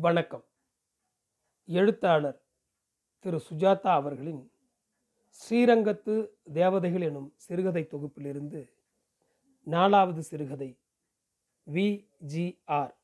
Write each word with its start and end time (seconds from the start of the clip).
வணக்கம். 0.00 0.44
எழுத்தாளர் 1.64 2.42
திரு 3.20 3.38
சுஜாதா 3.50 3.92
அவர்களின் 3.92 4.50
ஸ்ரீரங்கத்து 5.40 6.30
தேவதைகள் 6.52 7.00
எனும் 7.00 7.34
சிறுகதை 7.36 7.88
தொகுப்பிலிருந்து 7.92 8.70
நாலாவது 9.62 10.22
சிறுகதை 10.22 10.78
விஜிஆர் 11.66 12.94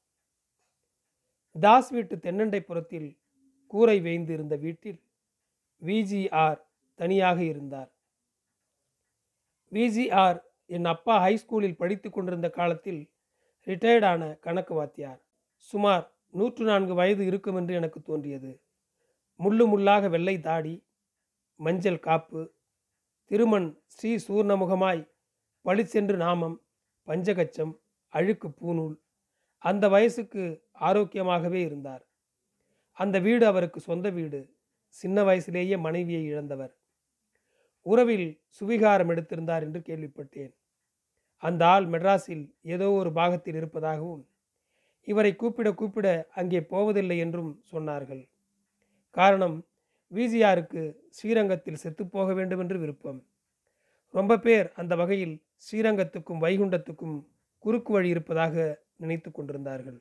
தாஸ் 1.53 1.91
வீட்டு 1.91 2.17
தென்னண்டைப்புறத்தில் 2.17 3.19
கூரை 3.67 4.01
வேய்ந்து 4.01 4.33
இருந்த 4.33 4.57
வீட்டில் 4.57 5.03
விஜிஆர் 5.83 6.61
தனியாக 6.95 7.43
இருந்தார். 7.43 7.93
விஜிஆர் 9.73 10.41
என் 10.67 10.85
அப்பா 10.85 11.19
ஹைஸ்கூலில் 11.19 11.77
படித்து 11.77 12.11
கொண்டிருந்த 12.11 12.51
காலத்தில் 12.51 13.11
ரிட்டையர்டான 13.67 14.39
கணக்கு 14.41 14.75
வாத்தியார். 14.75 15.23
சுமார் 15.59 16.13
நூற்று 16.35 16.65
நான்கு 16.65 16.95
வயது 16.95 17.27
இருக்கும் 17.27 17.57
என்று 17.57 17.75
எனக்கு 17.75 18.03
தோன்றியது. 18.03 18.63
முள்ளு 19.41 19.65
முள்ளாக 19.73 20.09
வெள்ளை 20.11 20.41
தாடி 20.41 20.87
மஞ்சள் 21.61 21.99
காப்பு 21.99 22.55
திருமண் 23.31 23.69
ஸ்ரீ 23.87 24.17
சூர்ணமுகமாய் 24.29 25.03
பளிச்சென்று 25.63 26.17
நாமம் 26.17 26.57
பஞ்சகச்சம் 27.07 27.73
அழுக்கு 28.09 28.49
பூநூல். 28.49 28.97
அந்த 29.59 29.89
வயசுக்கு 29.89 30.43
ஆரோக்கியமாகவே 30.81 31.61
இருந்தார். 31.61 32.07
அந்த 32.91 33.19
வீடு 33.19 33.47
அவருக்கு 33.47 33.81
சொந்த 33.81 34.11
வீடு. 34.11 34.41
சின்ன 34.89 35.23
வயசிலேயே 35.23 35.79
மனைவியை 35.79 36.25
இழந்தவர். 36.25 36.75
உறவில் 37.87 38.29
சுவிகாரம் 38.61 39.11
எடுத்திருந்தார் 39.11 39.63
என்று 39.63 39.81
கேள்விப்பட்டேன். 39.81 40.53
அந்த 41.43 41.67
ஆள் 41.67 41.87
மெட்ராஸில் 41.87 42.45
ஏதோ 42.63 42.91
ஒரு 42.91 43.13
பாகத்தில் 43.13 43.55
இருப்பதாகவும் 43.55 44.23
இவரை 45.09 45.33
கூப்பிட 45.37 45.69
கூப்பிட 45.75 46.09
அங்கே 46.41 46.61
போவதில்லை 46.73 47.19
என்றும் 47.19 47.53
சொன்னார்கள். 47.73 48.23
காரணம் 49.11 49.57
விஜிஆருக்கு 50.13 50.83
ஸ்ரீரங்கத்தில் 51.11 51.83
செத்துப்போக 51.83 52.35
வேண்டும் 52.35 52.63
என்று 52.65 52.79
விருப்பம். 52.79 53.21
ரொம்ப 54.15 54.39
பேர் 54.39 54.73
அந்த 54.81 54.95
வகையில் 54.97 55.37
ஸ்ரீரங்கத்துக்கும் 55.67 56.43
வைகுண்டத்துக்கும் 56.45 57.17
குறுக்கு 57.65 57.93
வழி 57.93 58.09
இருப்பதாக 58.09 58.55
நினைத்து 58.97 59.31
கொண்டிருந்தார்கள். 59.31 59.99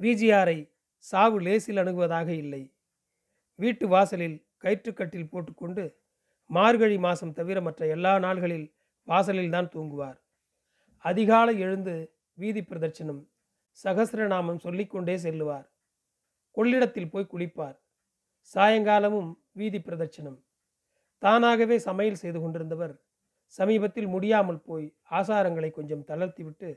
விஜிஆரை 0.00 0.58
சாவு 0.98 1.38
லேசில் 1.40 1.80
அணுகுவதாக 1.82 2.28
இல்லை. 2.34 2.62
வீட்டு 3.58 3.86
வாசலில் 3.88 4.36
கயிற்றுக்கட்டில் 4.64 5.30
போட்டுக்கொண்டு 5.32 5.84
மார்கழி 6.50 6.96
மாதம் 6.98 7.36
தவிர 7.38 7.58
மற்ற 7.60 7.86
எல்லா 7.86 8.12
நாள்களில் 8.18 8.66
வாசலில் 9.08 9.54
தான் 9.54 9.72
தூங்குவார். 9.74 10.18
அதிகாலை 11.04 11.54
எழுந்து 11.64 11.94
வீதி 12.34 12.62
பிரதட்சணம் 12.62 13.22
சகசிரநாமம் 13.84 14.56
சொல்லிக்கொண்டே 14.56 15.16
செல்லுவார். 15.16 15.66
கொள்ளிடத்தில் 16.50 17.10
போய் 17.10 17.30
குளிப்பார். 17.32 17.76
சாயங்காலமும் 18.54 19.30
வீதி 19.52 19.78
பிரதட்சணம். 19.78 20.38
தானாகவே 21.18 21.78
சமையல் 21.78 22.20
செய்து 22.22 22.38
கொண்டிருந்தவர் 22.40 22.94
சமீபத்தில் 23.46 24.06
முடியாமல் 24.06 24.60
போய் 24.60 24.86
ஆசாரங்களை 25.10 25.70
கொஞ்சம் 25.70 26.04
தளர்த்திவிட்டு 26.04 26.68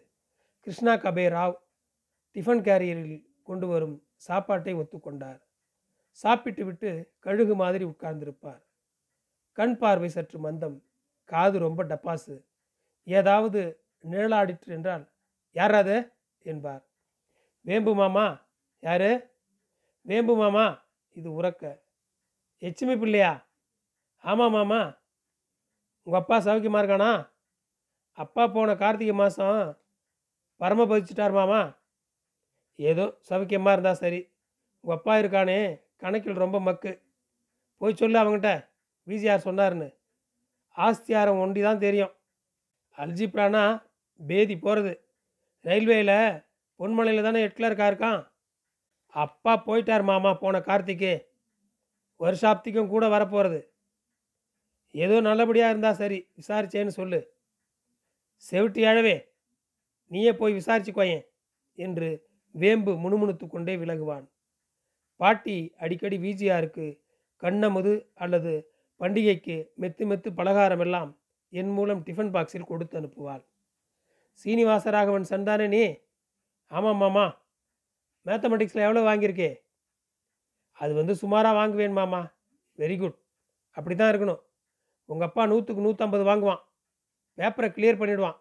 கிருஷ்ணா 0.60 0.94
கபே 0.94 1.26
ராவ் 1.36 1.58
டிஃபன் 2.36 2.64
கேரியரில் 2.68 3.26
கொண்டு 3.44 3.68
வரும் 3.68 3.98
சாப்பாட்டை 4.16 4.74
ஒத்துக்கொண்டார். 4.76 5.40
சாப்பிட்டு 6.12 6.66
விட்டு 6.66 7.14
கழுகு 7.20 7.56
மாதிரி 7.56 7.86
உட்கார்ந்திருப்பார். 7.86 8.62
கண் 9.58 9.78
பார்வை 9.78 10.10
சற்று 10.10 10.40
மந்தம் 10.40 10.78
காது 11.26 11.60
ரொம்ப 11.60 11.84
டப்பாசு. 11.84 12.36
ஏதாவது 13.04 13.62
நிழலாடிற்று 14.04 14.72
என்றால் 14.78 15.06
யாராது 15.58 15.96
என்பார். 16.46 16.84
வேம்பு 17.66 17.94
மாமா 17.94 18.26
யாரு? 18.84 19.12
வேம்பு 20.06 20.34
மாமா 20.36 20.66
இது 21.16 21.30
உறக்க. 21.40 21.64
எச்சுமி 22.62 22.96
பிள்ளையா? 23.00 23.32
ஆமாம் 24.24 24.52
மாமா. 24.52 24.82
உங்கள் 26.08 26.22
அப்பா 26.22 26.38
சௌக்கியமாக 26.46 26.82
இருக்கானா? 26.84 27.12
அப்பா 28.18 28.44
போன 28.48 28.76
கார்த்திகை 28.76 29.16
மாதம் 29.16 29.60
பரம 30.62 30.86
பதிச்சிட்டார் 30.86 31.32
மாமா. 31.32 31.62
ஏதோ 32.80 33.06
சௌக்கியமாக 33.30 33.76
இருந்தால் 33.76 34.02
சரி. 34.04 34.22
உங்கள் 34.84 34.98
அப்பா 34.98 35.14
இருக்கானே 35.22 35.60
கணக்கில் 36.02 36.42
ரொம்ப 36.44 36.58
மக்கு. 36.60 36.94
போய் 37.82 38.00
சொல்லு 38.02 38.18
அவங்ககிட்ட 38.22 38.52
விஜிஆர் 39.08 39.46
சொன்னார்னு 39.48 39.90
ஆஸ்தியாரம் 40.76 41.42
ஒண்டி 41.44 41.62
தான் 41.62 41.84
தெரியும். 41.86 42.14
அல்ஜிப்ரானா 42.98 43.64
பேதி 44.20 44.56
போகிறது 44.58 44.94
ரயில்வேயில் 45.66 46.18
பொன்மலையில் 46.80 47.28
தானே 47.28 47.40
ஹெட்லருக்கா 47.46 47.86
இருக்கான்? 47.92 48.20
அப்பா 49.14 49.54
போயிட்டார் 49.68 50.04
மாமா 50.10 50.32
போன 50.34 50.60
கார்த்திகே 50.68 51.14
வருஷாப்திக்கும் 52.20 52.92
கூட 52.94 53.06
வரப்போகிறது 53.14 53.60
ஏதோ 54.96 55.16
நல்லபடியாக 55.22 55.72
இருந்தால் 55.74 56.00
சரி 56.02 56.18
விசாரிச்சேன்னு 56.40 56.94
சொல்லு. 57.00 57.20
செவிட்டி 58.44 58.82
அழவே 58.92 59.18
நீயே 60.12 60.32
போய் 60.40 60.58
விசாரிச்சுக்கோயேன் 60.60 61.26
என்று 61.80 62.10
வேம்பு 62.56 62.92
முணுமுணுத்து 63.04 63.46
கொண்டே 63.48 63.74
விலகுவான். 63.78 64.26
பாட்டி 65.20 65.58
அடிக்கடி 65.84 66.18
விஜிஆருக்கு 66.26 66.88
கண்ணமுது 67.44 67.94
அல்லது 68.24 68.54
பண்டிகைக்கு 69.02 69.56
மெத்து 69.82 70.04
மெத்து 70.12 70.30
பலகாரமெல்லாம் 70.40 71.12
என் 71.54 71.74
மூலம் 71.78 72.02
டிஃபன் 72.08 72.32
பாக்ஸில் 72.36 72.70
கொடுத்து 72.70 72.96
அனுப்புவாள். 73.00 73.44
சீனிவாசராகவன் 74.46 75.30
சந்தானே 75.30 75.68
நீ? 75.68 75.84
ஆமாம் 76.68 76.98
மாமா. 76.98 77.26
மேத்தமெட்டிக்ஸில் 78.26 78.86
எவ்வளோ 78.88 79.02
வாங்கியிருக்கே? 79.02 79.62
அது 80.72 80.94
வந்து 80.94 81.16
சுமாராக 81.16 81.56
வாங்குவேன் 81.56 81.92
மாமா. 81.92 82.22
வெரி 82.78 83.00
குட் 83.00 83.18
அப்படி 83.72 83.96
தான் 83.96 84.12
இருக்கணும். 84.14 84.42
உங்கள் 85.06 85.28
அப்பா 85.28 85.46
நூற்றுக்கு 85.46 85.86
நூற்றம்பது 85.86 86.24
வாங்குவான். 86.24 86.62
பேப்பரை 87.38 87.70
கிளியர் 87.72 88.00
பண்ணிவிடுவான் 88.00 88.38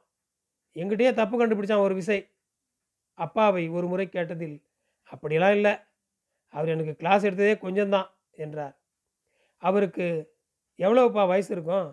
எங்கிட்டயே 0.74 1.14
தப்பு 1.14 1.34
கண்டுபிடிச்சான் 1.40 1.84
ஒரு 1.86 1.94
விசை. 1.94 2.30
அப்பாவை 3.14 3.68
ஒரு 3.68 3.86
முறை 3.86 4.06
கேட்டதில் 4.06 4.56
அப்படிலாம் 5.10 5.54
இல்லை. 5.54 5.74
அவர் 6.48 6.68
எனக்கு 6.68 6.94
கிளாஸ் 6.96 7.24
எடுத்ததே 7.24 7.54
கொஞ்சம்தான் 7.64 8.08
என்றார். 8.30 8.74
அவருக்கு 9.56 10.06
எவ்வளோப்பா 10.78 11.26
வயசு 11.26 11.54
இருக்கும்? 11.54 11.88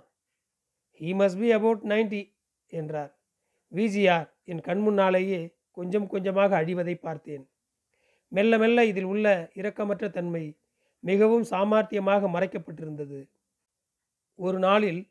He 0.99 1.11
must 1.19 1.39
be 1.39 1.51
about 1.51 1.83
ninety 1.83 2.35
என்றார். 2.67 3.11
விஜிஆர் 3.73 4.29
என் 4.43 4.61
கண் 4.61 4.79
முன்னாலேயே 4.79 5.41
கொஞ்சம் 5.71 6.07
கொஞ்சமாக 6.07 6.61
அழிவதை 6.61 6.95
பார்த்தேன். 6.95 7.43
மெல்ல 8.31 8.57
மெல்ல 8.57 8.85
இதில் 8.85 9.03
உள்ள 9.03 9.27
இரக்கமற்ற 9.53 10.09
தன்மை 10.09 10.43
மிகவும் 10.99 11.43
சாமர்த்தியமாக 11.43 12.27
மறைக்கப்பட்டிருந்தது. 12.35 13.19
ஒரு 14.39 14.59
நாளில் 14.59 15.01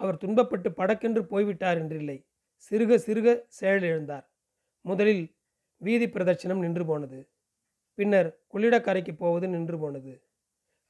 அவர் 0.00 0.20
துன்பப்பட்டு 0.24 0.68
படக்கென்று 0.70 1.22
போய்விட்டார் 1.22 1.78
என்றில்லை. 1.82 2.18
சிறுக 2.56 2.94
சிறுக 3.06 3.28
செயலிழந்தார் 3.60 4.26
முதலில் 4.84 5.24
வீதி 5.76 6.06
பிரதட்சணம் 6.08 6.58
நின்று 6.58 6.84
போனது. 6.86 7.18
பின்னர் 7.98 8.28
கொள்ளிடக்கரைக்கு 8.54 9.12
போவது 9.16 9.48
நின்று 9.48 9.78
போனது. 9.78 10.12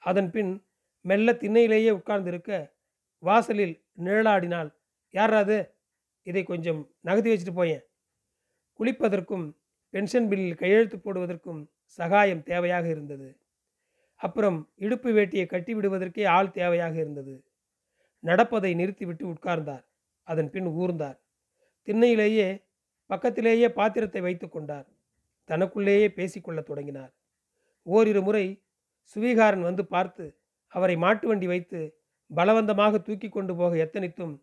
அதன் 0.03 0.31
பின் 0.31 0.53
மெல்ல 1.05 1.33
திண்ணையிலேயே 1.33 1.91
உட்கார்ந்திருக்க 1.91 2.51
வாசலில் 3.23 3.75
நிழலாடினால் 4.05 4.71
யாராது 5.15 5.57
இதை 6.23 6.43
கொஞ்சம் 6.43 6.91
நகர்த்தி 7.01 7.31
வச்சுட்டு 7.33 7.55
போயேன். 7.55 7.85
குளிப்பதற்கும் 8.81 9.57
பென்ஷன் 9.91 10.29
பில்லில் 10.29 10.55
கையெழுத்து 10.55 10.97
போடுவதற்கும் 10.99 11.71
சகாயம் 11.85 12.43
தேவையாக 12.43 12.89
இருந்தது. 12.89 13.41
அப்புறம் 14.15 14.73
இடுப்பு 14.77 15.11
வேட்டியை 15.13 15.47
கட்டி 15.47 15.75
விடுவதற்கே 15.75 16.27
ஆள் 16.27 16.49
தேவையாக 16.49 16.95
இருந்தது. 16.95 17.45
நடப்பதை 18.19 18.75
நிறுத்திவிட்டு 18.75 19.25
உட்கார்ந்தார். 19.27 19.85
அதன் 20.23 20.51
பின் 20.51 20.67
ஊர்ந்தார். 20.67 21.19
திண்ணையிலேயே 21.89 22.65
பக்கத்திலேயே 23.07 23.69
பாத்திரத்தை 23.69 24.21
வைத்து 24.21 24.49
கொண்டார். 24.49 24.87
தனக்குள்ளேயே 25.45 26.09
பேசிக்கொள்ளத் 26.09 26.67
தொடங்கினார். 26.67 27.13
ஓரிரு 27.83 28.23
முறை 28.23 28.65
சுவீகாரன் 29.17 29.61
வந்து 29.61 29.87
பார்த்து 29.87 30.41
அவரை 30.67 30.97
மாட்டு 30.97 31.29
வண்டி 31.29 31.47
வைத்து 31.47 31.81
பலவந்தமாக 32.37 33.03
தூக்கி 33.03 33.29
கொண்டு 33.29 33.57
போக 33.57 33.77
எத்தனித்தும் 33.77 34.35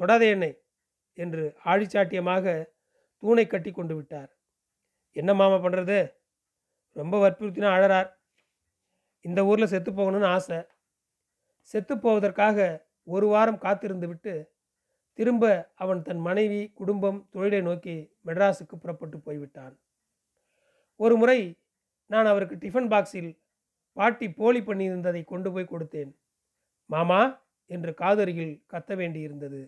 தொடாதே 0.00 0.28
என்னை 0.30 0.50
என்று 1.24 1.42
ஆழிச்சாட்டியமாக 1.64 2.46
தூணை 3.22 3.44
கட்டி 3.46 3.70
கொண்டு 3.72 3.94
விட்டார். 3.96 4.30
என்ன 5.16 5.30
மாமா 5.34 5.56
பண்ணுறது 5.64 5.98
ரொம்ப 6.92 7.14
வற்புறுத்தினா 7.22 7.70
அழறார். 7.76 8.10
இந்த 9.24 9.40
ஊரில் 9.50 9.72
செத்து 9.72 9.90
போகணும்னு 9.92 10.28
ஆசை. 10.36 10.58
செத்து 11.70 11.94
போவதற்காக 11.98 12.86
ஒரு 13.14 13.26
வாரம் 13.26 13.62
காத்திருந்து 13.64 14.06
விட்டு 14.08 14.34
திரும்ப 15.18 15.44
அவன் 15.74 16.00
தன் 16.02 16.22
மனைவி 16.26 16.60
குடும்பம் 16.80 17.18
தொழிலை 17.30 17.60
நோக்கி 17.60 17.94
மெட்ராஸுக்கு 18.26 18.76
புறப்பட்டு 18.82 19.18
போய்விட்டான். 19.18 19.74
ஒரு 20.96 21.14
முறை 21.16 21.38
நான் 22.12 22.28
அவருக்கு 22.32 22.56
டிஃபன் 22.56 22.90
பாக்ஸில் 22.92 23.30
பாட்டி 23.96 24.26
போலி 24.40 24.60
பண்ணியிருந்ததை 24.60 25.22
கொண்டு 25.24 25.48
போய் 25.52 25.72
கொடுத்தேன். 25.72 26.12
மாமா 26.90 27.20
என்று 27.70 27.90
காதருகில் 28.02 28.54
கத்த 28.72 28.90
வேண்டியிருந்தது. 28.96 29.60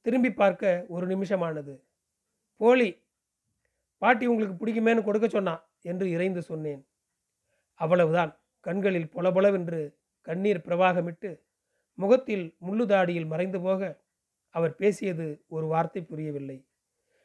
திரும்பி 0.00 0.32
பார்க்க 0.32 0.84
ஒரு 0.88 1.06
நிமிஷமானது. 1.06 1.82
போலி 2.56 3.02
பாட்டி 3.98 4.26
உங்களுக்கு 4.26 4.66
பிடிக்குமேன்னு 4.66 5.02
கொடுக்க 5.02 5.28
சொன்னா 5.28 5.68
என்று 5.80 6.10
இறைந்து 6.10 6.42
சொன்னேன். 6.42 6.88
அவ்வளவுதான். 7.74 8.40
கண்களில் 8.60 9.08
பொலபொலவென்று 9.08 9.98
கண்ணீர் 10.20 10.64
பிரவாகமிட்டு 10.66 11.42
முகத்தில் 11.94 12.56
முள்ளுதாடியில் 12.66 13.26
மறைந்து 13.26 13.60
போக 13.60 14.06
அவர் 14.48 14.74
பேசியது 14.74 15.44
ஒரு 15.46 15.66
வார்த்தை 15.66 16.02
புரியவில்லை. 16.02 16.68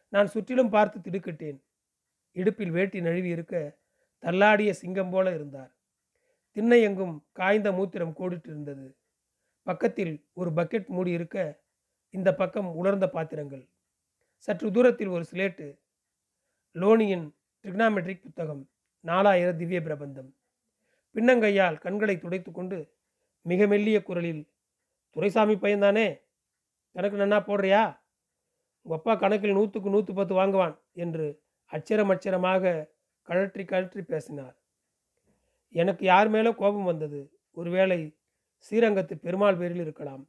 நான் 0.09 0.27
சுற்றிலும் 0.27 0.69
பார்த்து 0.69 0.99
திடுக்கிட்டேன். 0.99 1.59
இடுப்பில் 2.31 2.71
வேட்டி 2.71 3.01
நழுவி 3.01 3.29
இருக்க 3.29 3.77
தள்ளாடிய 4.23 4.71
சிங்கம் 4.71 5.09
போல 5.09 5.33
இருந்தார். 5.33 5.71
திண்ணை 6.51 6.81
எங்கும் 6.81 7.27
காய்ந்த 7.31 7.71
மூத்திரம் 7.71 8.17
கோடிட்டிருந்தது. 8.19 8.95
பக்கத்தில் 9.61 10.29
ஒரு 10.33 10.49
பக்கெட் 10.49 10.87
மூடி 10.87 11.11
இருக்க 11.11 11.62
இந்த 12.13 12.29
பக்கம் 12.33 12.75
உலர்ந்த 12.75 13.09
பாத்திரங்கள். 13.09 13.69
சற்று 14.37 14.71
தூரத்தில் 14.71 15.07
ஒரு 15.07 15.25
ஸ்லேட்டு 15.31 15.67
லோனியின் 16.75 17.25
ட்ரிக்னாமெட்ரிக் 17.63 18.21
புத்தகம். 18.21 18.69
நாலாயிர 19.03 19.55
திவ்ய 19.55 19.81
பிரபந்தம். 19.81 20.29
பின்னங்கையால் 21.15 21.77
கண்களை 21.77 22.17
துடைத்து 22.17 22.51
கொண்டு 22.51 22.77
மிக 23.41 23.67
மெல்லிய 23.67 24.03
குரலில் 24.03 24.43
துரைசாமி 25.09 25.55
பையன்தானே? 25.55 26.07
கணக்கு 26.91 27.17
நன்னா 27.17 27.39
போடுறியா? 27.49 27.83
உங்கள் 28.81 28.97
அப்பா 28.97 29.15
கணக்கில் 29.15 29.51
நூற்றுக்கு 29.51 29.89
நூற்று 29.89 30.13
பத்து 30.13 30.33
வாங்குவான் 30.39 30.75
என்று 30.93 31.25
அச்சரம் 31.71 32.11
அச்சரமாக 32.13 32.91
கழற்றி 33.27 33.65
கழற்றி 33.65 34.01
பேசினார். 34.01 34.55
எனக்கு 35.69 36.05
யார் 36.05 36.29
மேலே 36.29 36.53
கோபம் 36.53 36.83
வந்தது. 36.83 37.19
ஒருவேளை 37.51 37.99
ஸ்ரீரங்கத்து 38.65 39.15
பெருமாள் 39.15 39.55
பேரில் 39.55 39.79
இருக்கலாம். 39.79 40.23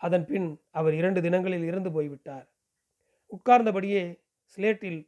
அதன் 0.00 0.24
பின் 0.24 0.60
அவர் 0.70 0.94
இரண்டு 0.94 1.20
தினங்களில் 1.20 1.64
இறந்து 1.64 1.92
போய்விட்டார். 1.92 2.46
உட்கார்ந்தபடியே 3.32 4.20
ஸ்லேட்டில் 4.44 5.00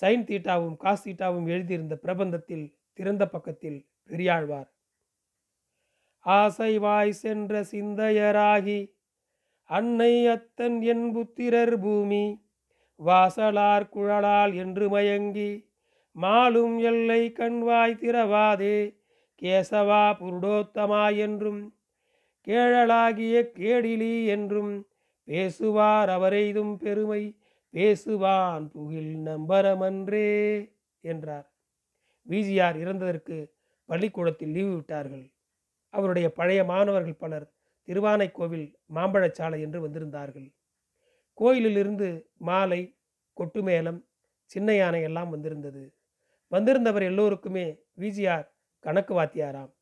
சைன் 0.00 0.24
தீட்டாவும் 0.24 0.76
காஸ் 0.76 1.04
தீட்டாவும் 1.04 1.46
எழுதியிருந்த 1.46 1.94
பிரபந்தத்தில் 2.02 2.74
திறந்த 2.92 3.28
பக்கத்தில் 3.28 3.86
பெரியாழ்வார். 4.10 4.68
ஆசைவாய் 6.26 7.10
சென்ற 7.10 7.62
சிந்தையராகி 7.62 8.80
அன்னை 9.64 10.26
அத்தன் 10.26 10.80
என் 10.82 11.12
புத்திரர் 11.12 11.78
பூமி 11.80 12.40
வாசலார் 13.00 13.88
குழலால் 13.88 14.54
என்று 14.54 14.88
மயங்கி 14.88 15.64
மாலும் 16.16 16.78
எல்லை 16.78 17.32
கண்வாய் 17.32 18.00
திறவாதே 18.00 18.78
கேசவா 19.42 20.04
புருடோத்தமா 20.18 21.16
என்றும் 21.16 21.75
கேழலாகிய 22.46 23.36
கேடிலி 23.58 24.26
என்றும் 24.26 24.86
பேசுவார் 25.24 26.08
அவரெய்தும் 26.08 26.76
பெருமை 26.76 27.22
பேசுவான் 27.74 28.70
புகில் 28.70 29.12
நம்பரமன்றே 29.26 30.28
என்றார். 31.00 31.46
விஜிஆர் 32.28 32.76
இறந்ததற்கு 32.76 33.36
பள்ளிக்கூடத்தில் 33.84 34.50
லீவு 34.50 34.74
விட்டார்கள். 34.74 35.32
அவருடைய 35.90 36.32
பழைய 36.32 36.64
மாணவர்கள் 36.64 37.14
பலர் 37.14 37.52
திருவானைக்கோவில் 37.88 38.74
மாம்பழச்சாலை 38.94 39.60
என்று 39.60 39.80
வந்திருந்தார்கள். 39.80 40.54
கோயிலிலிருந்து 41.34 42.08
மாலை 42.36 42.96
கொட்டுமேளம் 43.36 44.00
சின்ன 44.44 44.74
யானை 44.74 45.02
எல்லாம் 45.02 45.30
வந்திருந்தது. 45.30 45.94
வந்திருந்தவர் 46.52 47.02
எல்லோருக்குமே 47.02 47.66
விஜிஆர் 48.00 48.46
கணக்கு 48.84 49.14
வாத்தியாராம். 49.20 49.72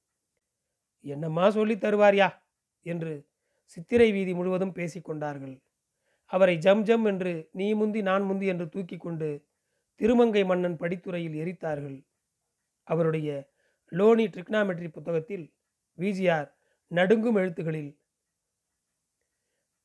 என்னம்மா 1.04 1.50
சொல்லி 1.50 1.74
தருவார்யா 1.74 2.28
என்று 2.92 3.14
சித்திரை 3.76 4.08
வீதி 4.12 4.32
முழுவதும் 4.34 4.76
பேசிக்கொண்டார்கள் 4.78 5.54
அவரை 6.32 6.54
ஜம் 6.58 6.82
ஜம் 6.82 7.06
என்று 7.06 7.32
நீ 7.52 7.66
முந்தி 7.74 8.00
நான் 8.02 8.22
முந்தி 8.22 8.46
என்று 8.46 8.66
தூக்கி 8.68 8.96
கொண்டு 8.96 9.28
திருமங்கை 10.00 10.42
மன்னன் 10.44 10.78
படித்துறையில் 10.82 11.36
எரித்தார்கள். 11.42 11.98
அவருடைய 12.88 13.28
லோனி 13.92 14.24
ட்ரிக்னாமெட்ரி 14.26 14.88
புத்தகத்தில் 14.88 15.44
விஜிஆர் 15.98 16.48
நடுங்கும் 16.90 17.38
எழுத்துகளில் 17.40 17.92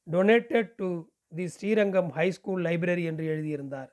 donated 0.07 0.72
to 0.75 0.90
the 1.38 1.46
Srirangam 1.56 2.10
high school 2.18 2.63
library 2.68 3.04
என்று 3.12 3.25
எழுதியிருந்தார். 3.34 3.92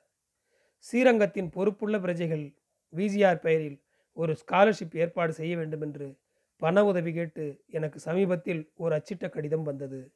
ஸ்ரீரங்கத்தின் 0.85 1.49
பொறுப்புள்ள 1.55 1.95
பிரஜைகள் 1.99 2.45
விஜிஆர் 2.93 3.43
பெயரில் 3.45 3.77
ஒரு 4.17 4.33
ஸ்காலர்ஷிப் 4.41 4.95
ஏற்பாடு 5.03 5.33
செய்ய 5.39 5.53
வேண்டும் 5.57 5.83
என்று 5.87 6.07
பண 6.57 6.85
உதவி 6.85 7.13
கேட்டு 7.13 7.63
எனக்கு 7.67 7.99
சமீபத்தில் 7.99 8.71
ஒரு 8.75 8.95
அச்சிட்ட 8.95 9.29
கடிதம் 9.29 9.63
வந்தது. 9.63 10.13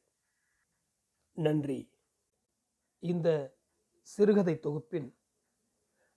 நன்றி. 1.32 1.90
இந்த 2.98 3.56
சிறுகதை 4.00 4.60
தொகுப்பின் 4.60 5.14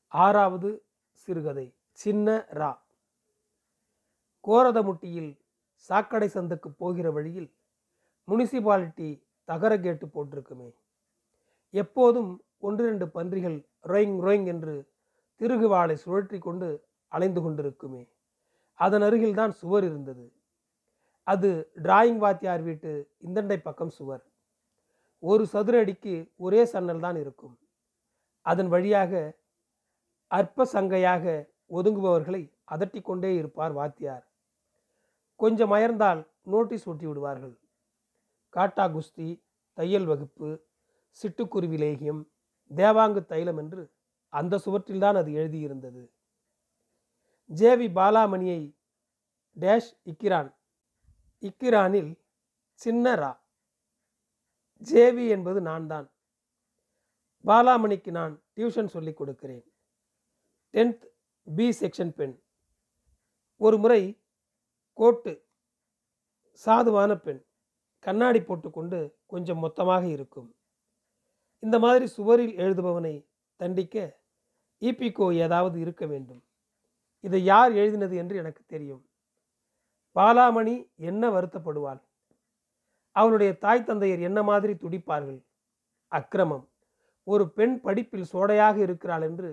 ஆறாவது 0.07 0.86
சிறுகதை 1.12 1.75
சின்ன 1.92 2.45
ரா. 2.50 2.77
கோரதமுட்டியில் 4.44 5.39
சாக்கடை 5.74 6.27
சந்துக்கு 6.27 6.69
போகிற 6.69 7.12
வழியில் 7.12 7.54
முனிசிபாலிட்டி 8.27 9.24
தகர 9.44 9.80
கேட்டு 9.80 10.06
போட்டிருக்குமே. 10.06 10.75
எப்போதும் 11.69 12.44
ஒன்று 12.57 12.86
ரெண்டு 12.86 13.10
பன்றிகள் 13.10 13.57
ரொயிங் 13.83 14.18
ரொயிங் 14.22 14.45
என்று 14.45 14.94
திருகுவாளை 15.39 15.98
சுழற்றி 16.06 16.39
கொண்டு 16.39 16.88
அலைந்து 17.07 17.42
கொண்டிருக்குமே. 17.42 18.14
அதன் 18.75 19.01
அருகில்தான் 19.01 19.50
சுவர் 19.50 19.83
இருந்தது. 19.83 20.33
அது 21.24 21.72
டிராயிங் 21.75 22.18
வாத்தியார் 22.18 22.63
வீட்டு 22.63 23.10
இந்தண்டை 23.24 23.57
பக்கம் 23.57 23.89
சுவர். 23.89 24.24
ஒரு 25.19 25.45
சதுர 25.45 25.80
அடிக்கு 25.80 26.31
ஒரே 26.36 26.66
சன்னல் 26.66 27.00
தான் 27.00 27.16
இருக்கும். 27.16 27.60
அதன் 28.42 28.68
வழியாக 28.68 29.42
அற்ப 30.27 30.68
சங்கையாக 30.74 31.54
ஒதுங்குபவர்களை 31.69 32.54
அதட்டி 32.72 33.01
கொண்டே 33.01 33.36
இருப்பார் 33.36 33.72
வாத்தியார். 33.72 34.25
கொஞ்சம் 35.36 35.72
அயர்ந்தால் 35.72 36.27
நோட்டீஸ் 36.42 36.88
ஒட்டி 36.88 37.06
விடுவார்கள். 37.06 37.56
காட்டா 38.50 38.86
குஸ்தி 38.95 39.42
தையல் 39.74 40.06
வகுப்பு 40.06 40.50
சிட்டுக்குருவி 41.18 41.77
லேகியம் 41.77 42.22
தேவாங்கு 42.72 43.25
தைலம் 43.25 43.57
என்று 43.57 43.92
அந்த 44.30 44.60
சுவற்றில்தான் 44.66 45.18
அது 45.18 45.31
எழுதியிருந்தது. 45.31 46.04
ஜேவி 47.50 47.88
பாலாமணியை 47.97 48.77
டேஷ் 49.59 49.92
இக்கிரான் 50.06 50.56
இக்கிரானில் 51.42 52.19
சின்ன 52.74 53.15
ரா. 53.15 53.39
ஜேவி 54.83 55.27
என்பது 55.27 55.62
நான் 55.62 55.88
தான் 55.88 56.12
பாலாமணிக்கு 57.44 58.12
நான் 58.12 58.44
டியூஷன் 58.56 58.88
சொல்லிக் 58.88 59.18
கொடுக்கிறேன். 59.18 59.71
டென்த் 60.74 61.03
பி 61.56 61.69
செக்ஷன் 61.69 62.09
பெண். 62.09 62.42
ஒரு 63.57 63.77
முறை 63.77 64.22
கோட்டு 64.93 65.48
சாதுவான 66.65 67.15
பெண். 67.15 67.46
கண்ணாடி 68.00 68.41
போட்டுக்கொண்டு 68.41 69.19
கொஞ்சம் 69.25 69.60
மொத்தமாக 69.60 70.08
இருக்கும். 70.08 70.55
இந்த 71.60 71.79
மாதிரி 71.79 72.08
சுவரில் 72.08 72.55
எழுதுபவனை 72.58 73.27
தண்டிக்க 73.55 74.24
இபிகோ 74.79 75.36
ஏதாவது 75.36 75.79
இருக்க 75.79 76.05
வேண்டும். 76.05 76.43
இதை 77.25 77.44
யார் 77.44 77.72
எழுதினது 77.72 78.15
என்று 78.15 78.36
எனக்கு 78.36 78.63
தெரியும். 78.67 79.03
பாலாமணி 80.15 80.75
என்ன 80.96 81.29
வருத்தப்படுவாள்? 81.29 82.01
அவளுடைய 83.12 83.58
தாய் 83.58 83.84
தந்தையர் 83.88 84.22
என்ன 84.22 84.44
மாதிரி 84.44 84.74
துடிப்பார்கள்? 84.74 85.39
அக்கிரமம். 86.08 86.70
ஒரு 87.24 87.50
பெண் 87.51 87.82
படிப்பில் 87.82 88.25
சோடையாக 88.32 88.77
இருக்கிறாள் 88.77 89.22
என்று 89.22 89.50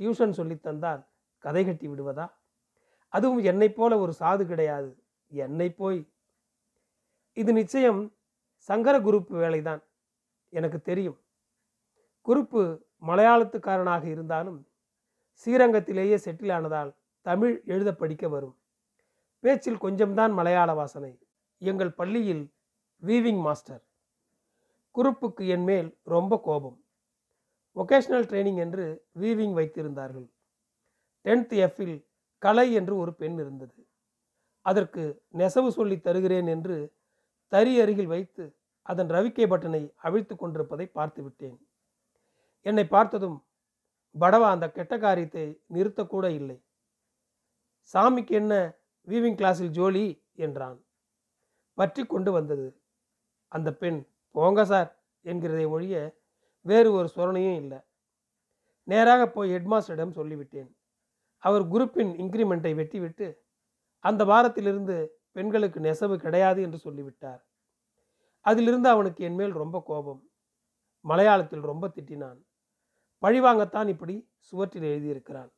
டியூஷன் 0.00 0.36
சொல்லித்தந்தால் 0.40 1.02
கதை 1.38 1.64
கட்டி 1.64 1.88
விடுவதா? 1.88 2.26
அதுவும் 3.08 3.42
என்னை 3.42 3.72
போல 3.72 3.98
ஒரு 3.98 4.14
சாது 4.20 4.44
கிடையாது. 4.46 4.90
என்னை 5.28 5.70
போய். 5.70 6.00
இது 7.32 7.52
நிச்சயம் 7.52 8.00
சங்கர 8.58 8.98
குரூப் 8.98 9.30
வேலைதான். 9.30 9.82
எனக்கு 10.48 10.80
தெரியும். 10.80 11.18
குறுப்பு 12.26 12.62
மலையாளத்துக்காரனாக 13.06 14.04
இருந்தாலும் 14.04 14.68
ஸ்ரீரங்கத்திலேயே 15.44 16.16
செட்டில் 16.24 16.52
ஆனதால் 16.52 16.96
தமிழ் 17.22 17.62
எழுத 17.64 17.94
படிக்க 17.94 18.28
வரும். 18.28 18.56
பேச்சில் 19.40 19.82
கொஞ்சம்தான் 19.82 20.32
மலையாள 20.32 20.74
வாசனை. 20.74 21.18
எங்கள் 21.58 21.92
பள்ளியில் 21.92 22.52
வீவிங் 23.02 23.40
மாஸ்டர் 23.40 23.82
குறுப்புக்கு 24.94 25.48
என் 25.48 25.62
மேல் 25.62 25.98
ரொம்ப 26.02 26.40
கோபம். 26.44 26.84
ஒகேஷ்னல் 27.76 28.26
ட்ரைனிங் 28.30 28.56
என்று 28.56 29.06
வீவிங் 29.20 29.54
வைத்திருந்தார்கள். 29.54 30.28
டென்த் 31.24 31.54
எஃப்பில் 31.66 32.06
கலை 32.38 32.72
என்று 32.72 32.96
ஒரு 32.96 33.14
பெண் 33.14 33.38
இருந்தது. 33.38 33.86
அதற்கு 34.60 35.22
நெசவு 35.28 35.68
சொல்லி 35.68 36.00
தருகிறேன் 36.00 36.46
என்று 36.46 36.94
தறி 37.48 37.80
அருகில் 37.80 38.06
வைத்து 38.06 38.56
அதன் 38.82 39.08
ரவிக்கை 39.08 39.46
பட்டனை 39.48 39.92
அவிழ்த்து 39.96 40.36
கொண்டிருப்பதை 40.36 40.86
பார்த்து 40.86 41.22
விட்டேன். 41.22 41.68
என்னை 42.62 42.86
பார்த்ததும் 42.86 43.44
படவா 44.20 44.48
அந்த 44.50 44.70
கெட்ட 44.70 44.98
காரியத்தை 44.98 45.62
நிறுத்தக்கூட 45.72 46.24
இல்லை. 46.30 46.62
சாமிக்கு 47.92 48.30
என்ன 48.30 48.76
வீவிங் 49.06 49.38
கிளாஸில் 49.40 49.68
ஜோலி 49.68 50.24
என்றான். 50.34 50.84
பற்றி 51.74 52.06
கொண்டு 52.06 52.32
வந்தது. 52.32 52.82
அந்த 53.48 53.72
பெண் 53.74 54.06
போங்க 54.30 54.64
சார் 54.64 55.02
என்கிறதை 55.24 55.68
ஒழிய 55.68 56.20
வேறு 56.60 56.92
ஒரு 56.92 57.08
சொரணையும் 57.14 57.56
இல்லை. 57.56 57.78
நேராக 58.84 59.28
போய் 59.28 59.50
ஹெட்மாஸ்டரிடம் 59.50 60.16
சொல்லிவிட்டேன். 60.16 60.70
அவர் 61.38 61.64
குரூப்பின் 61.64 62.12
இன்க்ரிமெண்ட்டை 62.22 62.72
வெட்டிவிட்டு 62.80 63.38
அந்த 63.98 64.24
வாரத்திலிருந்து 64.24 65.20
பெண்களுக்கு 65.32 65.80
நெசவு 65.80 66.16
கிடையாது 66.16 66.62
என்று 66.62 66.78
சொல்லிவிட்டார். 66.78 67.46
அதிலிருந்து 68.40 68.88
அவனுக்கு 68.88 69.24
என்மேல் 69.24 69.52
ரொம்ப 69.52 69.82
கோபம். 69.86 70.30
மலையாளத்தில் 71.04 71.60
ரொம்ப 71.60 71.88
திட்டினான். 71.88 72.38
பழிவாங்கத்தான் 73.22 73.88
இப்படி 73.88 74.30
சுவற்றில் 74.38 74.82
எழுதியிருக்கிறான். 74.82 75.50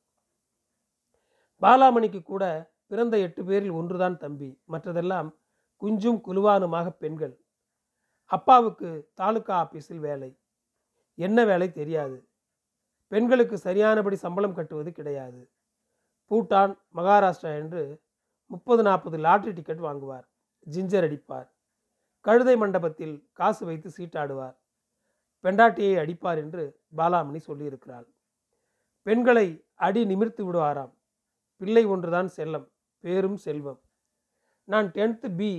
பாலாமணிக்கு 1.61 2.23
கூட 2.23 2.73
பிறந்த 2.87 3.19
எட்டு 3.19 3.45
பேரில் 3.45 3.71
ஒன்றுதான் 3.71 4.19
தம்பி. 4.19 4.61
மற்றதெல்லாம் 4.69 5.29
குஞ்சும் 5.83 6.21
குலுவானுமாக 6.27 6.89
பெண்கள். 6.89 7.41
அப்பாவுக்கு 8.25 9.11
தாலுகா 9.15 9.55
ஆபீஸில் 9.61 9.99
வேலை. 9.99 10.41
என்ன 11.15 11.45
வேலை 11.45 11.73
தெரியாது. 11.73 12.29
பெண்களுக்கு 13.09 13.59
சரியானபடி 13.59 14.17
சம்பளம் 14.17 14.55
கட்டுவது 14.55 14.93
கிடையாது. 14.93 15.51
பூட்டான் 16.31 16.79
மகாராஷ்டிரா 16.95 17.53
என்று 17.59 18.03
முப்பது 18.47 18.83
நாற்பது 18.83 19.19
லாட்ரி 19.19 19.53
டிக்கெட் 19.53 19.79
வாங்குவார். 19.79 20.29
ஜிஞ்சர் 20.73 21.07
அடிப்பார். 21.09 21.49
கழுதை 22.21 22.57
மண்டபத்தில் 22.57 23.29
காசு 23.33 23.67
வைத்து 23.67 23.91
சீட்டாடுவார். 23.97 24.57
பெண்டாட்டியை 25.41 25.95
அடிப்பார் 25.97 26.37
என்று 26.37 26.81
பாலாமணி 26.97 27.41
சொல்லியிருக்கிறாள். 27.47 28.07
பெண்களை 29.03 29.65
அடி 29.75 30.05
நிமிர்த்து 30.05 30.53
விடுவாராம். 30.53 30.93
பிள்ளை 31.61 31.85
ஒன்றுதான் 31.93 32.31
செல்லம் 32.37 32.67
பேரும் 33.05 33.39
செல்வம். 33.47 33.81
நான் 34.69 34.89
டென்த்து 34.97 35.29
பி 35.39 35.51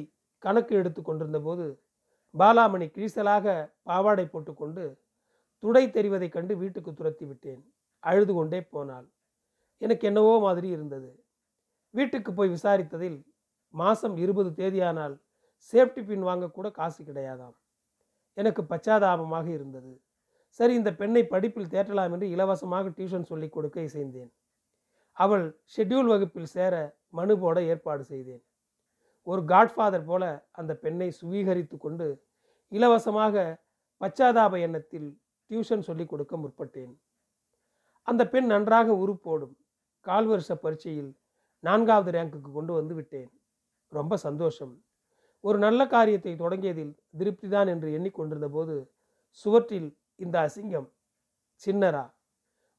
கணக்கு 0.43 0.73
எடுத்து 0.75 1.01
கொண்டிருந்த 1.01 1.39
போது 1.39 1.65
பாலாமணி 2.33 2.85
கிழிசலாக 2.95 3.45
பாவாடை 3.83 4.25
போட்டுக்கொண்டு 4.25 4.83
துடை 5.63 5.83
தெரிவதைக் 5.95 6.35
கண்டு 6.35 6.53
வீட்டுக்கு 6.61 6.91
துரத்தி 6.93 7.25
விட்டேன். 7.25 7.61
அழுது 8.03 8.33
கொண்டே 8.33 8.59
போனாள். 8.61 9.07
எனக்கு 9.81 10.07
என்னவோ 10.07 10.33
மாதிரி 10.39 10.67
இருந்தது. 10.67 11.09
வீட்டுக்கு 11.93 12.31
போய் 12.33 12.53
விசாரித்ததில் 12.55 13.17
மாதம் 13.73 14.15
இருபது 14.17 14.49
தேதியானால் 14.61 15.15
சேஃப்டி 15.73 16.01
பின் 16.05 16.23
வாங்கக்கூட 16.23 16.67
காசு 16.71 17.01
கிடையாதாம். 17.03 17.55
எனக்கு 18.37 18.61
பச்சாதாபமாக 18.61 19.47
இருந்தது. 19.47 19.91
சரி 20.59 20.73
இந்த 20.73 20.91
பெண்ணை 20.93 21.23
படிப்பில் 21.23 21.73
தேற்றலாம் 21.73 22.13
என்று 22.15 22.29
இலவசமாக 22.29 22.89
டியூஷன் 22.97 23.29
சொல்லிக் 23.31 23.55
கொடுக்க 23.55 23.77
இசைந்தேன். 23.81 24.31
அவள் 25.23 25.45
ஷெட்யூல் 25.75 26.09
வகுப்பில் 26.11 26.51
சேர 26.55 26.73
மனு 27.17 27.33
போட 27.39 27.57
ஏற்பாடு 27.71 28.03
செய்தேன். 28.03 28.43
ஒரு 29.27 29.41
காட்ஃபாதர் 29.51 30.05
போல 30.05 30.23
அந்த 30.59 30.71
பெண்ணை 30.83 31.09
சுவீகரித்து 31.19 31.77
கொண்டு 31.77 32.07
இலவசமாக 32.71 33.35
பச்சாதாப 34.01 34.53
எண்ணத்தில் 34.65 35.09
டியூஷன் 35.49 35.87
சொல்லிக் 35.87 36.11
கொடுக்க 36.11 36.33
முற்பட்டேன். 36.37 36.93
அந்த 38.07 38.21
பெண் 38.27 38.47
நன்றாக 38.53 38.93
உருப்போடும் 39.03 39.55
கால் 40.05 40.27
வருஷ 40.27 40.55
பரீட்சையில் 40.55 41.11
நான்காவது 41.63 42.11
ரேங்குக்கு 42.15 42.51
கொண்டு 42.51 42.73
வந்து 42.73 42.93
விட்டேன். 42.95 43.29
ரொம்ப 43.91 44.13
சந்தோஷம். 44.27 44.73
ஒரு 45.43 45.57
நல்ல 45.57 45.81
காரியத்தை 45.87 46.33
தொடங்கியதில் 46.35 46.93
திருப்திதான் 47.19 47.69
என்று 47.73 47.89
எண்ணிக்கொண்டிருந்த 47.97 48.49
போது 48.49 48.75
சுவற்றில் 49.45 49.89
இந்த 50.15 50.35
அசிங்கம் 50.45 50.89
சின்னரா 51.61 52.03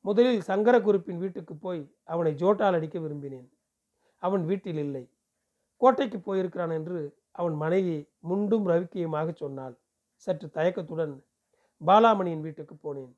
முதலில் 0.05 0.41
சங்கர 0.41 0.83
குருப்பின் 0.83 1.19
வீட்டுக்கு 1.19 1.55
போய் 1.57 1.97
அவனை 2.05 2.35
ஜோட்டால் 2.35 2.75
அடிக்க 2.75 2.99
விரும்பினேன். 2.99 3.49
அவன் 4.19 4.45
வீட்டில் 4.45 4.77
இல்லை. 4.77 5.11
கோட்டைக்கு 5.77 6.21
போயிருக்கிறான் 6.21 6.71
என்று 6.71 7.19
அவன் 7.31 7.55
மனைவி 7.55 8.11
முண்டும் 8.29 8.67
ரவிக்கியமாக 8.67 9.35
சொன்னாள். 9.35 9.79
சற்று 10.15 10.51
தயக்கத்துடன் 10.51 11.25
பாலாமணியின் 11.87 12.41
வீட்டுக்கு 12.41 12.75
போனேன். 12.75 13.13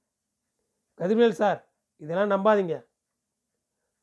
கதிர்வேல் 0.99 1.31
சார் 1.31 1.71
இதெல்லாம் 1.97 2.31
நம்பாதீங்க. 2.31 2.87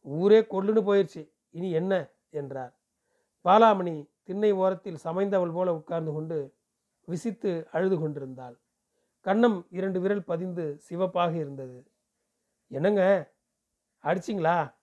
ஊரே 0.02 0.40
கொள்ளுன்னு 0.40 0.82
போயிடுச்சு 0.90 1.32
இனி 1.50 1.72
என்ன? 1.72 2.10
என்றார். 2.30 2.80
பாலாமணி 3.46 4.10
திண்ணை 4.24 4.52
ஓரத்தில் 4.52 5.00
சமைந்தவள் 5.04 5.54
போல 5.54 5.74
உட்கார்ந்து 5.76 6.12
கொண்டு 6.12 6.56
விசித்து 7.08 7.68
அழுது 7.72 8.00
கொண்டிருந்தாள். 8.00 8.60
கண்ணம் 9.22 9.66
இரண்டு 9.70 10.00
விரல் 10.00 10.24
பதிந்து 10.24 10.78
சிவப்பாக 10.80 11.36
இருந்தது. 11.36 11.91
என்னங்க? 12.72 13.32
அடிச்சிங்களா? 14.04 14.74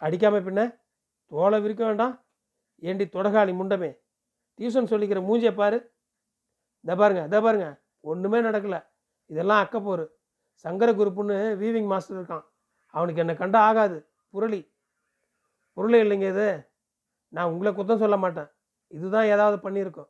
அடிக்காம 0.00 0.36
பின்ன 0.40 0.80
தோலை 1.26 1.60
விரிக்க 1.60 1.84
வேண்டாம். 1.84 2.24
ஏண்டி 2.78 3.08
தொடகாளி 3.08 3.52
முண்டமே? 3.52 3.98
டியூஷன் 4.58 4.86
சொல்லிக்கிற 4.86 5.20
மூஞ்சியை 5.22 5.54
பாரு. 5.54 5.92
இதை 6.80 6.96
பாருங்க 6.96 7.22
இதை 7.24 7.40
பாருங்க. 7.40 7.80
ஒன்றுமே 8.00 8.40
நடக்கலை. 8.40 8.86
இதெல்லாம் 9.26 9.64
அக்கப்போரு 9.64 10.08
சங்கர 10.54 10.92
குருப்புன்னு 10.92 11.60
வீவிங் 11.62 11.86
மாஸ்டர் 11.86 12.22
இருக்கான். 12.22 12.44
அவனுக்கு 12.86 13.20
என்னை 13.20 13.34
கண்டா 13.34 13.60
ஆகாது. 13.60 14.08
புரளி. 14.32 14.72
புரளி 15.76 16.02
இல்லைங்க 16.04 16.28
இது. 16.28 16.70
நான் 17.28 17.50
உங்களை 17.50 17.72
குத்தம் 17.72 17.98
சொல்ல 17.98 18.16
மாட்டேன். 18.16 18.48
இதுதான் 18.86 19.24
ஏதாவது 19.24 19.70
பண்ணியிருக்கோம். 19.70 20.08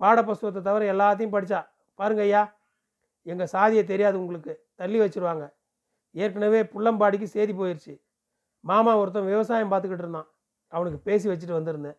பாடப்புஸ்தகத்தை 0.00 0.60
தவிர 0.60 0.92
எல்லாத்தையும் 0.92 1.32
படித்தா 1.32 1.68
பாருங்க 1.94 2.22
ஐயா. 2.22 2.58
எங்கள் 3.22 3.46
சாதியை 3.46 3.84
தெரியாது 3.84 4.20
உங்களுக்கு. 4.20 4.63
தள்ளி 4.80 4.98
வச்சிருவாங்க. 5.00 5.44
ஏற்கனவே 6.14 6.60
புள்ளம்பாடிக்கு 6.72 7.26
சேதி 7.36 7.52
போயிடுச்சு 7.60 7.94
மாமா 8.64 8.92
ஒருத்தன் 9.00 9.30
விவசாயம் 9.32 9.70
பார்த்துக்கிட்டு 9.72 10.04
இருந்தான். 10.04 10.28
அவனுக்கு 10.72 10.98
பேசி 11.08 11.26
வச்சுட்டு 11.28 11.58
வந்திருந்தேன். 11.58 11.96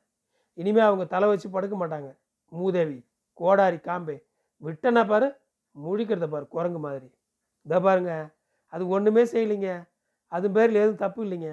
இனிமேல் 0.53 0.88
அவங்க 0.88 1.03
தலை 1.13 1.27
வச்சு 1.32 1.48
படுக்க 1.55 1.75
மாட்டாங்க. 1.82 2.10
மூதேவி 2.51 2.98
கோடாரி 3.39 3.79
காம்பே 3.88 4.17
விட்டனா 4.62 5.01
பாரு 5.08 5.27
முழிக்கிறத 5.75 6.27
பாரு 6.34 6.46
குரங்கு 6.55 6.79
மாதிரி. 6.86 7.08
இதை 7.65 7.79
பாருங்க 7.79 8.13
அது 8.74 8.84
ஒன்றுமே 8.96 9.24
செய்யலைங்க. 9.34 9.70
அது 10.36 10.48
பேரில் 10.55 10.82
எதுவும் 10.84 11.03
தப்பு 11.03 11.20
இல்லைங்க. 11.25 11.50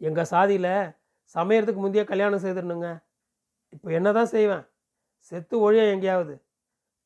எங்கள் 0.00 0.30
சாதியில் 0.32 0.72
சமையறதுக்கு 1.34 1.80
முந்தைய 1.84 2.04
கல்யாணம் 2.10 2.42
செய்திடணுங்க. 2.44 2.88
இப்போ 3.74 3.88
என்ன 3.98 4.08
தான் 4.12 4.30
செய்வேன்? 4.34 4.64
செத்து 5.28 5.54
ஒழிய 5.60 5.82
எங்கேயாவது. 5.94 6.34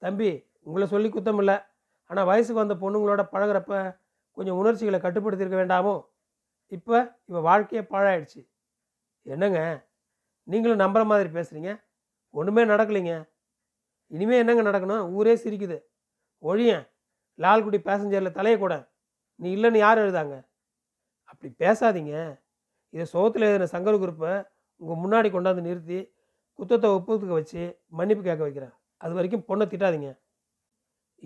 தம்பி 0.03 0.31
உங்களை 0.67 0.87
சொல்லி 0.93 1.09
குத்தமில்லை. 1.09 1.57
ஆனால் 2.07 2.25
வயசுக்கு 2.25 2.63
வந்த 2.63 2.75
பொண்ணுங்களோட 2.75 3.23
பழகுறப்ப 3.33 4.01
கொஞ்சம் 4.31 4.57
உணர்ச்சிகளை 4.57 5.01
கட்டுப்படுத்தியிருக்க 5.01 5.57
வேண்டாமோ? 5.63 5.95
இப்போ 6.67 7.21
இவன் 7.27 7.43
வாழ்க்கையே 7.43 7.87
பாழாயிடுச்சு. 7.91 8.41
என்னங்க? 9.23 9.89
நீங்களும் 10.43 10.79
நம்புகிற 10.79 11.05
மாதிரி 11.05 11.29
பேசுகிறீங்க 11.29 11.85
ஒன்றுமே 12.31 12.65
நடக்கலைங்க. 12.65 13.29
இனிமேல் 14.07 14.39
என்னங்க 14.39 14.63
நடக்கணும்? 14.71 15.13
ஊரே 15.13 15.35
சிரிக்குது. 15.35 15.79
ஒழியன் 16.43 16.85
லால்குடி 17.39 17.79
பேசஞ்சரில் 17.79 18.31
தலையை 18.31 18.59
கூட. 18.59 18.75
நீ 19.37 19.57
இல்லைன்னு 19.57 19.77
யார் 19.77 19.99
எழுதாங்க? 19.99 20.47
அப்படி 21.25 21.55
பேசாதீங்க. 21.59 22.43
இதை 22.91 23.05
சோகத்தில் 23.05 23.43
எழுதின 23.43 23.69
சங்கர் 23.73 24.03
குரூப்பை 24.03 24.33
உங்கள் 24.81 25.01
முன்னாடி 25.05 25.29
கொண்டாந்து 25.33 25.61
நிறுத்தி 25.61 25.99
குத்தத்தை 26.59 26.89
ஒப்புத்துக்க 26.97 27.35
வச்சு 27.39 27.81
மன்னிப்பு 27.87 28.23
கேட்க 28.25 28.43
வைக்கிறேன். 28.43 28.75
அது 28.97 29.15
வரைக்கும் 29.15 29.47
பொண்ணை 29.49 29.65
திட்டாதீங்க. 29.67 30.11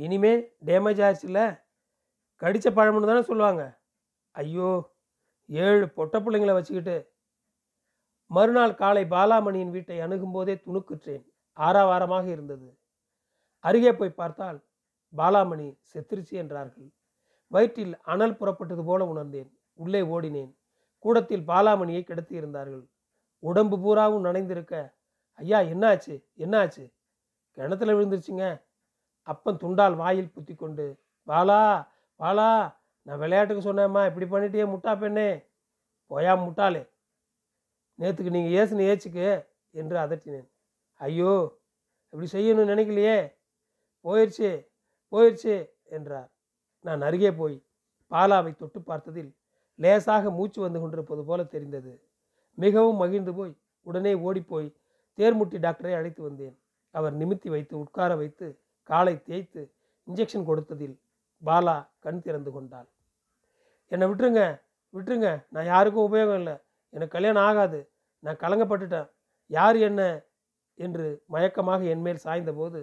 இனிமே 0.05 0.33
டேமேஜ் 0.39 1.01
ஆயிடுச்சுல்ல 1.05 1.41
கடித்த 2.43 2.71
பழம்னு 2.71 3.07
தானே 3.07 3.23
சொல்லுவாங்க. 3.23 3.63
ஐயோ 4.31 4.69
ஏழு 5.49 5.87
பொட்ட 5.87 6.17
பிள்ளைங்களை 6.21 6.53
வச்சுக்கிட்டு. 6.53 6.97
மறுநாள் 8.31 8.75
காலை 8.75 9.03
பாலாமணியின் 9.05 9.71
வீட்டை 9.71 9.97
அணுகும்போதே 10.01 10.55
துணுக்குற்றேன். 10.67 11.25
ஆறாவாரமாக 11.57 12.27
இருந்தது. 12.27 12.69
அருகே 13.65 13.93
போய் 13.93 14.19
பார்த்தால் 14.21 14.59
பாலாமணி 15.17 15.69
செத்துருச்சு 15.93 16.35
என்றார்கள். 16.43 16.89
வயிற்றில் 17.47 17.95
அனல் 18.03 18.39
புறப்பட்டது 18.41 18.85
போல 18.85 19.05
உணர்ந்தேன். 19.05 19.51
உள்ளே 19.75 20.01
ஓடினேன். 20.15 20.53
கூடத்தில் 21.05 21.45
பாலாமணியை 21.47 22.03
கிடத்தி 22.03 22.35
இருந்தார்கள். 22.35 22.85
உடம்பு 23.43 23.77
பூராவும் 23.81 24.25
நனைந்திருக்க 24.25 24.75
ஐயா 25.39 25.59
என்னாச்சு? 25.73 26.15
என்னாச்சு? 26.39 26.85
கிணத்துல 27.51 27.93
விழுந்துருச்சுங்க. 27.93 28.47
அப்பன் 29.29 29.61
துண்டால் 29.63 29.97
வாயில் 30.03 30.35
புத்தி 30.37 30.55
கொண்டு 30.55 30.87
பாலா 31.29 31.61
பாலா 32.21 32.49
நான் 33.07 33.21
விளையாட்டுக்கு 33.23 33.69
சொன்னேம்மா 33.69 34.01
இப்படி 34.09 34.27
பண்ணிட்டே 34.33 34.65
முட்டா 34.73 34.93
பெண்ணே 35.03 35.29
போயா 36.11 36.33
முட்டாளே. 36.45 36.83
நேற்றுக்கு 37.99 38.35
நீங்கள் 38.37 38.57
ஏசுன 38.61 38.85
ஏச்சுக்கு 38.91 39.27
என்று 39.75 39.97
அதட்டினேன். 40.05 40.49
ஐயோ 41.01 41.33
இப்படி 42.13 42.29
செய்யணும்னு 42.35 42.73
நினைக்கலையே. 42.73 43.17
போயிடுச்சு 44.05 44.51
போயிடுச்சு 45.13 45.55
என்றார். 45.97 46.29
நான் 46.85 47.05
அருகே 47.09 47.31
போய் 47.41 47.57
பாலாவை 48.13 48.53
தொட்டு 48.57 48.81
பார்த்ததில் 48.81 49.31
லேசாக 49.79 50.31
மூச்சு 50.31 50.59
வந்து 50.61 50.79
கொண்டிருப்பது 50.81 51.23
போல 51.25 51.41
தெரிந்தது. 51.55 51.93
மிகவும் 52.59 53.01
மகிழ்ந்து 53.03 53.33
போய் 53.39 53.53
உடனே 53.87 54.13
ஓடிப்போய் 54.27 54.69
தேர்முட்டி 55.19 55.59
டாக்டரை 55.67 55.93
அழைத்து 55.99 56.23
வந்தேன். 56.23 56.57
அவர் 56.95 57.15
நிமித்தி 57.21 57.49
வைத்து 57.55 57.75
உட்கார 57.79 58.11
வைத்து 58.23 58.47
காலை 58.89 59.23
தேய்த்து 59.23 59.63
இன்ஜெக்ஷன் 60.07 60.49
கொடுத்ததில் 60.51 60.97
பாலா 61.45 61.75
கண் 61.99 62.21
திறந்து 62.21 62.51
கொண்டாள். 62.51 62.89
என்னை 63.93 64.07
விட்டுருங்க 64.09 64.43
விட்டுருங்க. 64.95 65.29
நான் 65.49 65.65
யாருக்கும் 65.65 66.07
உபயோகம் 66.09 66.35
இல்லை. 66.35 66.55
எனக்கு 66.91 67.15
கல்யாணம் 67.17 67.43
ஆகாது. 67.43 67.91
நான் 68.19 68.37
கலங்கப்பட்டுட்டேன். 68.37 69.09
யார் 69.47 69.77
என்ன? 69.77 70.03
என்று 70.75 71.07
மயக்கமாக 71.33 71.83
என்மேல் 71.85 72.25
சாய்ந்தபோது 72.25 72.81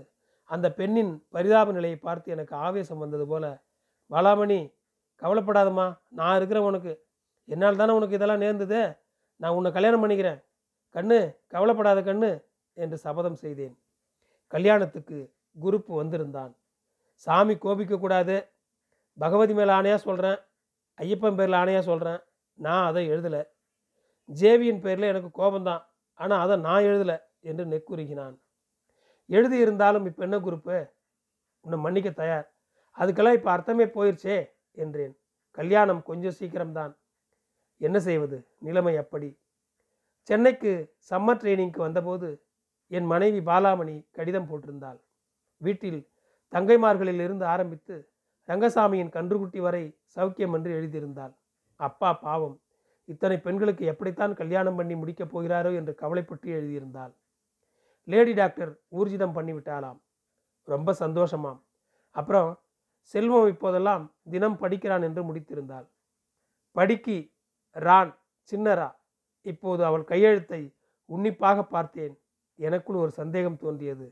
அந்த 0.49 0.67
பெண்ணின் 0.73 1.11
பரிதாப 1.29 1.71
நிலையை 1.71 1.97
பார்த்து 1.97 2.31
எனக்கு 2.31 2.55
ஆவேசம் 2.55 2.97
வந்தது 2.97 3.25
போல 3.27 3.45
பாலாமணி 4.09 4.59
கவலைப்படாதம்மா. 5.21 5.85
நான் 6.09 6.37
இருக்கிறேன் 6.37 6.65
உனக்கு. 6.65 6.93
என்னால் 7.47 7.75
தானே 7.75 7.93
உனக்கு 7.93 8.15
இதெல்லாம் 8.15 8.37
நேர்ந்தது. 8.37 8.79
நான் 9.41 9.55
உன்னை 9.57 9.71
கல்யாணம் 9.71 10.01
பண்ணிக்கிறேன். 10.03 10.39
கண்ணு 10.95 11.19
கவலைப்படாத 11.47 12.01
கண்ணு 12.01 12.31
என்று 12.77 12.97
சபதம் 12.97 13.39
செய்தேன். 13.43 13.75
கல்யாணத்துக்கு 14.47 15.17
குருப்பு 15.63 15.91
வந்திருந்தான். 15.95 16.53
சாமி 17.13 17.53
கோபிக்கக்கூடாது 17.53 18.35
பகவதி 19.17 19.53
மேலே 19.53 19.71
ஆணையாக 19.71 19.95
சொல்கிறேன் 19.95 20.39
ஐயப்பன் 20.97 21.37
பேரில் 21.37 21.59
ஆணையாக 21.61 21.81
சொல்கிறேன் 21.81 22.19
நான் 22.53 22.85
அதை 22.85 23.03
எழுதலை. 23.09 23.41
ஜேவியின் 24.29 24.81
பேரில் 24.81 25.11
எனக்கு 25.11 25.29
கோபந்தான் 25.41 25.83
ஆனால் 26.13 26.39
அதை 26.39 26.55
நான் 26.57 26.83
எழுதலை 26.83 27.17
என்று 27.39 27.63
நெக்குருகினான் 27.65 28.35
எழுதியிருந்தாலும் 29.29 30.05
இப்போ 30.05 30.23
என்ன 30.23 30.37
குரூப்பு? 30.37 30.89
உன்னை 31.61 31.77
மன்னிக்க 31.79 32.09
தயார். 32.09 32.47
அதுக்கெல்லாம் 32.97 33.33
இப்போ 33.33 33.51
அர்த்தமே 33.51 33.85
போயிடுச்சே 33.85 34.37
என்றேன். 34.71 35.15
கல்யாணம் 35.51 36.03
கொஞ்சம் 36.03 36.37
சீக்கிரம்தான். 36.39 36.93
என்ன 37.77 37.99
செய்வது? 37.99 38.37
நிலைமை 38.59 38.97
அப்படி. 38.97 39.29
சென்னைக்கு 40.29 40.71
சம்மர் 41.09 41.39
ட்ரைனிங்க்கு 41.41 41.77
வந்தபோது 41.77 42.29
என் 42.87 43.05
மனைவி 43.05 43.39
பாலாமணி 43.39 43.95
கடிதம் 44.11 44.47
போட்டிருந்தாள். 44.49 44.99
வீட்டில் 45.57 46.01
தங்கைமார்களில் 46.53 47.21
இருந்து 47.21 47.45
ஆரம்பித்து 47.45 47.95
ரங்கசாமியின் 48.49 49.13
கன்றுக்குட்டி 49.15 49.59
வரை 49.59 49.83
சௌக்கியம் 50.15 50.53
என்று 50.53 50.71
எழுதியிருந்தாள். 50.79 51.33
அப்பா 51.79 52.13
பாவம். 52.13 52.59
இத்தனை 53.05 53.37
பெண்களுக்கு 53.37 53.85
எப்படித்தான் 53.85 54.33
கல்யாணம் 54.33 54.75
பண்ணி 54.75 54.95
முடிக்கப் 54.95 55.31
போகிறாரோ 55.33 55.71
என்று 55.75 55.95
கவலைப்பட்டு 55.95 56.49
எழுதியிருந்தாள். 56.49 57.13
Lady 58.03 58.33
doctor 58.33 58.71
ஊர்ஜிதம் 58.91 59.35
பண்ணிவிட்டாளாம். 59.35 59.99
ரொம்ப 60.63 60.95
சந்தோஷமாம். 60.99 61.59
அப்புறம் 62.11 62.59
செல்வம் 63.01 63.47
இப்போதெல்லாம் 63.47 64.03
தினம் 64.29 64.57
படிக்கிறான் 64.57 65.01
என்று 65.01 65.21
முடித்திருந்தாள். 65.23 65.87
படிக்கி 66.71 67.17
ரான் 67.71 68.13
சின்னரா 68.51 68.89
இப்போது 69.41 69.85
அவள் 69.85 70.03
கையெழுத்தை 70.03 70.61
உன்னிப்பாக 71.05 71.63
பார்த்தேன். 71.63 72.13
எனக்குள் 72.55 72.95
ஒரு 72.95 73.11
சந்தேகம் 73.11 73.57
தோன்றியது. 73.57 74.07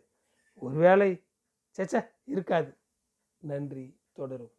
ஒருவேளை 0.61 1.09
சேச்ச 1.77 1.95
இருக்காது. 2.25 2.71
நன்றி 3.43 3.85
தொடரும். 4.13 4.53